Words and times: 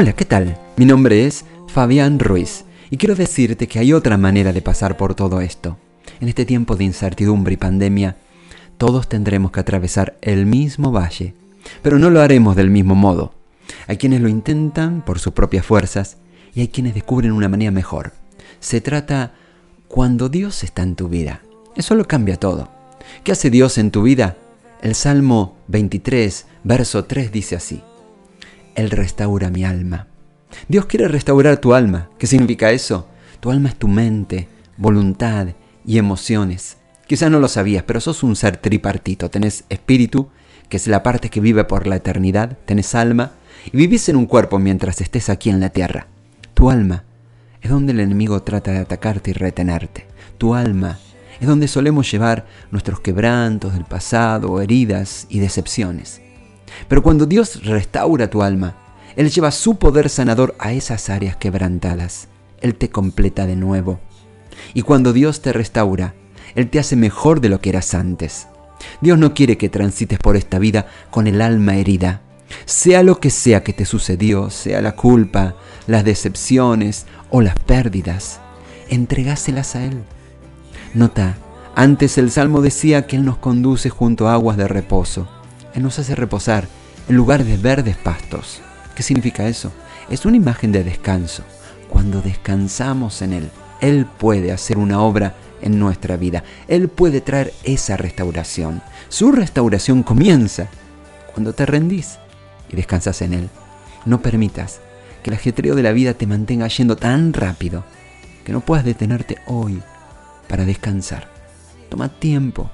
Hola, 0.00 0.12
¿qué 0.12 0.24
tal? 0.24 0.56
Mi 0.76 0.84
nombre 0.84 1.26
es 1.26 1.44
Fabián 1.66 2.20
Ruiz 2.20 2.64
y 2.88 2.98
quiero 2.98 3.16
decirte 3.16 3.66
que 3.66 3.80
hay 3.80 3.92
otra 3.92 4.16
manera 4.16 4.52
de 4.52 4.62
pasar 4.62 4.96
por 4.96 5.16
todo 5.16 5.40
esto. 5.40 5.76
En 6.20 6.28
este 6.28 6.44
tiempo 6.44 6.76
de 6.76 6.84
incertidumbre 6.84 7.54
y 7.54 7.56
pandemia, 7.56 8.16
todos 8.76 9.08
tendremos 9.08 9.50
que 9.50 9.58
atravesar 9.58 10.16
el 10.20 10.46
mismo 10.46 10.92
valle, 10.92 11.34
pero 11.82 11.98
no 11.98 12.10
lo 12.10 12.20
haremos 12.20 12.54
del 12.54 12.70
mismo 12.70 12.94
modo. 12.94 13.34
Hay 13.88 13.96
quienes 13.96 14.20
lo 14.20 14.28
intentan 14.28 15.04
por 15.04 15.18
sus 15.18 15.32
propias 15.32 15.66
fuerzas 15.66 16.18
y 16.54 16.60
hay 16.60 16.68
quienes 16.68 16.94
descubren 16.94 17.32
una 17.32 17.48
manera 17.48 17.72
mejor. 17.72 18.12
Se 18.60 18.80
trata 18.80 19.32
cuando 19.88 20.28
Dios 20.28 20.62
está 20.62 20.84
en 20.84 20.94
tu 20.94 21.08
vida. 21.08 21.42
Eso 21.74 21.96
lo 21.96 22.06
cambia 22.06 22.36
todo. 22.36 22.68
¿Qué 23.24 23.32
hace 23.32 23.50
Dios 23.50 23.78
en 23.78 23.90
tu 23.90 24.02
vida? 24.02 24.36
El 24.80 24.94
Salmo 24.94 25.56
23, 25.66 26.46
verso 26.62 27.04
3 27.04 27.32
dice 27.32 27.56
así. 27.56 27.82
Él 28.78 28.90
restaura 28.90 29.50
mi 29.50 29.64
alma. 29.64 30.06
Dios 30.68 30.86
quiere 30.86 31.08
restaurar 31.08 31.56
tu 31.56 31.74
alma. 31.74 32.10
¿Qué 32.16 32.28
significa 32.28 32.70
eso? 32.70 33.08
Tu 33.40 33.50
alma 33.50 33.70
es 33.70 33.74
tu 33.74 33.88
mente, 33.88 34.46
voluntad 34.76 35.48
y 35.84 35.98
emociones. 35.98 36.76
Quizás 37.08 37.28
no 37.28 37.40
lo 37.40 37.48
sabías, 37.48 37.82
pero 37.82 38.00
sos 38.00 38.22
un 38.22 38.36
ser 38.36 38.56
tripartito. 38.56 39.30
Tenés 39.30 39.64
espíritu, 39.68 40.28
que 40.68 40.76
es 40.76 40.86
la 40.86 41.02
parte 41.02 41.28
que 41.28 41.40
vive 41.40 41.64
por 41.64 41.88
la 41.88 41.96
eternidad, 41.96 42.56
tenés 42.66 42.94
alma, 42.94 43.32
y 43.66 43.76
vivís 43.76 44.08
en 44.10 44.14
un 44.14 44.26
cuerpo 44.26 44.60
mientras 44.60 45.00
estés 45.00 45.28
aquí 45.28 45.50
en 45.50 45.58
la 45.58 45.70
tierra. 45.70 46.06
Tu 46.54 46.70
alma 46.70 47.02
es 47.60 47.72
donde 47.72 47.90
el 47.90 47.98
enemigo 47.98 48.44
trata 48.44 48.70
de 48.70 48.78
atacarte 48.78 49.32
y 49.32 49.34
retenerte. 49.34 50.06
Tu 50.38 50.54
alma 50.54 51.00
es 51.40 51.48
donde 51.48 51.66
solemos 51.66 52.08
llevar 52.08 52.46
nuestros 52.70 53.00
quebrantos 53.00 53.72
del 53.72 53.86
pasado, 53.86 54.60
heridas 54.60 55.26
y 55.28 55.40
decepciones. 55.40 56.20
Pero 56.88 57.02
cuando 57.02 57.26
Dios 57.26 57.64
restaura 57.64 58.30
tu 58.30 58.42
alma, 58.42 58.76
Él 59.16 59.30
lleva 59.30 59.50
su 59.50 59.78
poder 59.78 60.08
sanador 60.08 60.54
a 60.58 60.72
esas 60.72 61.10
áreas 61.10 61.36
quebrantadas. 61.36 62.28
Él 62.60 62.74
te 62.74 62.90
completa 62.90 63.46
de 63.46 63.56
nuevo. 63.56 64.00
Y 64.74 64.82
cuando 64.82 65.12
Dios 65.12 65.40
te 65.42 65.52
restaura, 65.52 66.14
Él 66.54 66.68
te 66.70 66.78
hace 66.78 66.96
mejor 66.96 67.40
de 67.40 67.48
lo 67.48 67.60
que 67.60 67.70
eras 67.70 67.94
antes. 67.94 68.48
Dios 69.00 69.18
no 69.18 69.34
quiere 69.34 69.58
que 69.58 69.68
transites 69.68 70.18
por 70.18 70.36
esta 70.36 70.58
vida 70.58 70.86
con 71.10 71.26
el 71.26 71.40
alma 71.40 71.76
herida. 71.76 72.22
Sea 72.64 73.02
lo 73.02 73.20
que 73.20 73.30
sea 73.30 73.62
que 73.62 73.72
te 73.72 73.84
sucedió, 73.84 74.50
sea 74.50 74.80
la 74.80 74.92
culpa, 74.92 75.56
las 75.86 76.04
decepciones 76.04 77.06
o 77.30 77.42
las 77.42 77.58
pérdidas, 77.58 78.40
entregáselas 78.88 79.76
a 79.76 79.84
Él. 79.84 80.02
Nota, 80.94 81.36
antes 81.74 82.16
el 82.16 82.30
Salmo 82.30 82.62
decía 82.62 83.06
que 83.06 83.16
Él 83.16 83.24
nos 83.24 83.36
conduce 83.36 83.90
junto 83.90 84.28
a 84.28 84.32
aguas 84.32 84.56
de 84.56 84.66
reposo 84.66 85.28
nos 85.76 85.98
hace 85.98 86.14
reposar 86.14 86.66
en 87.08 87.16
lugar 87.16 87.44
de 87.44 87.56
verdes 87.56 87.96
pastos. 87.96 88.60
¿Qué 88.94 89.02
significa 89.02 89.46
eso? 89.46 89.72
Es 90.10 90.26
una 90.26 90.36
imagen 90.36 90.72
de 90.72 90.84
descanso. 90.84 91.42
Cuando 91.88 92.20
descansamos 92.20 93.22
en 93.22 93.32
Él, 93.32 93.50
Él 93.80 94.06
puede 94.06 94.52
hacer 94.52 94.78
una 94.78 95.00
obra 95.00 95.34
en 95.62 95.78
nuestra 95.78 96.16
vida. 96.16 96.44
Él 96.66 96.88
puede 96.88 97.20
traer 97.20 97.52
esa 97.64 97.96
restauración. 97.96 98.82
Su 99.08 99.32
restauración 99.32 100.02
comienza 100.02 100.68
cuando 101.32 101.52
te 101.52 101.66
rendís 101.66 102.18
y 102.68 102.76
descansas 102.76 103.22
en 103.22 103.34
Él. 103.34 103.48
No 104.04 104.20
permitas 104.20 104.80
que 105.22 105.30
el 105.30 105.36
ajetreo 105.36 105.74
de 105.74 105.82
la 105.82 105.92
vida 105.92 106.14
te 106.14 106.26
mantenga 106.26 106.68
yendo 106.68 106.96
tan 106.96 107.32
rápido 107.32 107.84
que 108.44 108.52
no 108.52 108.60
puedas 108.60 108.84
detenerte 108.84 109.38
hoy 109.46 109.82
para 110.48 110.64
descansar. 110.64 111.28
Toma 111.88 112.08
tiempo 112.08 112.70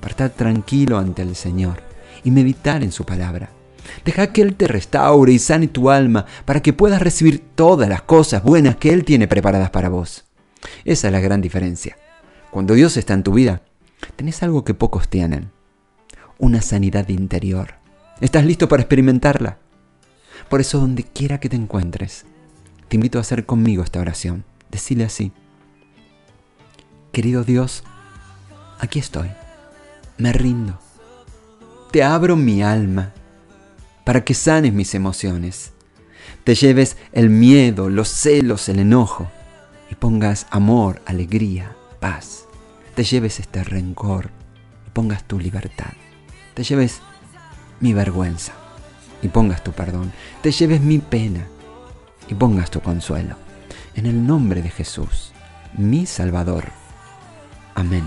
para 0.00 0.10
estar 0.10 0.30
tranquilo 0.30 0.98
ante 0.98 1.22
el 1.22 1.34
Señor 1.34 1.87
y 2.24 2.30
meditar 2.30 2.82
en 2.82 2.92
su 2.92 3.04
palabra. 3.04 3.50
Deja 4.04 4.32
que 4.32 4.42
Él 4.42 4.54
te 4.54 4.68
restaure 4.68 5.32
y 5.32 5.38
sane 5.38 5.68
tu 5.68 5.90
alma 5.90 6.26
para 6.44 6.60
que 6.60 6.72
puedas 6.72 7.00
recibir 7.00 7.42
todas 7.54 7.88
las 7.88 8.02
cosas 8.02 8.42
buenas 8.42 8.76
que 8.76 8.92
Él 8.92 9.04
tiene 9.04 9.28
preparadas 9.28 9.70
para 9.70 9.88
vos. 9.88 10.24
Esa 10.84 11.08
es 11.08 11.12
la 11.12 11.20
gran 11.20 11.40
diferencia. 11.40 11.96
Cuando 12.50 12.74
Dios 12.74 12.96
está 12.96 13.14
en 13.14 13.22
tu 13.22 13.32
vida, 13.32 13.62
tenés 14.16 14.42
algo 14.42 14.64
que 14.64 14.74
pocos 14.74 15.08
tienen. 15.08 15.50
Una 16.38 16.62
sanidad 16.62 17.08
interior. 17.08 17.74
¿Estás 18.20 18.44
listo 18.44 18.68
para 18.68 18.82
experimentarla? 18.82 19.58
Por 20.48 20.60
eso 20.60 20.78
donde 20.78 21.04
quiera 21.04 21.40
que 21.40 21.48
te 21.48 21.56
encuentres, 21.56 22.24
te 22.88 22.96
invito 22.96 23.18
a 23.18 23.20
hacer 23.20 23.44
conmigo 23.44 23.82
esta 23.82 24.00
oración. 24.00 24.44
Decile 24.70 25.04
así. 25.04 25.32
Querido 27.12 27.44
Dios, 27.44 27.84
aquí 28.78 28.98
estoy. 28.98 29.30
Me 30.16 30.32
rindo 30.32 30.78
te 31.90 32.02
abro 32.02 32.36
mi 32.36 32.62
alma 32.62 33.12
para 34.04 34.24
que 34.24 34.34
sanes 34.34 34.72
mis 34.72 34.94
emociones, 34.94 35.72
te 36.44 36.54
lleves 36.54 36.96
el 37.12 37.30
miedo, 37.30 37.90
los 37.90 38.08
celos, 38.08 38.68
el 38.68 38.78
enojo 38.78 39.28
y 39.90 39.94
pongas 39.94 40.46
amor, 40.50 41.02
alegría, 41.06 41.76
paz. 42.00 42.46
Te 42.94 43.04
lleves 43.04 43.38
este 43.40 43.64
rencor 43.64 44.30
y 44.86 44.90
pongas 44.90 45.24
tu 45.24 45.38
libertad. 45.38 45.92
Te 46.54 46.64
lleves 46.64 47.00
mi 47.80 47.92
vergüenza 47.92 48.52
y 49.22 49.28
pongas 49.28 49.62
tu 49.62 49.72
perdón. 49.72 50.12
Te 50.42 50.52
lleves 50.52 50.80
mi 50.80 50.98
pena 50.98 51.46
y 52.28 52.34
pongas 52.34 52.70
tu 52.70 52.80
consuelo. 52.80 53.36
En 53.94 54.06
el 54.06 54.26
nombre 54.26 54.62
de 54.62 54.70
Jesús, 54.70 55.32
mi 55.76 56.06
Salvador. 56.06 56.64
Amén. 57.74 58.04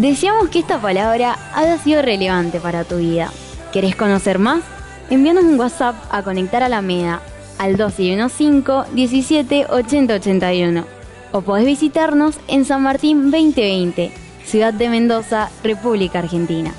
Deseamos 0.00 0.48
que 0.48 0.60
esta 0.60 0.80
palabra 0.80 1.36
haya 1.52 1.76
sido 1.76 2.00
relevante 2.00 2.58
para 2.58 2.84
tu 2.84 2.96
vida. 2.96 3.30
¿Querés 3.70 3.94
conocer 3.94 4.38
más? 4.38 4.64
Envíanos 5.10 5.44
un 5.44 5.60
WhatsApp 5.60 5.94
a 6.10 6.22
Conectar 6.22 6.62
a 6.62 6.70
la 6.70 6.80
Meda 6.80 7.20
al 7.58 7.72
1215 7.72 8.94
17 8.94 9.66
80 9.66 10.14
81 10.14 10.84
o 11.32 11.42
podés 11.42 11.66
visitarnos 11.66 12.36
en 12.48 12.64
San 12.64 12.82
Martín 12.82 13.30
2020, 13.30 14.10
Ciudad 14.46 14.72
de 14.72 14.88
Mendoza, 14.88 15.50
República 15.62 16.20
Argentina. 16.20 16.72